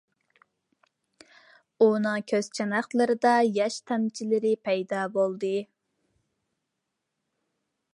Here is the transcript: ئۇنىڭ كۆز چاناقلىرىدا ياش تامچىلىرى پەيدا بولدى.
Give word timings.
ئۇنىڭ 1.87 2.25
كۆز 2.33 2.49
چاناقلىرىدا 2.59 3.35
ياش 3.59 3.79
تامچىلىرى 3.91 4.57
پەيدا 4.71 5.07
بولدى. 5.19 5.55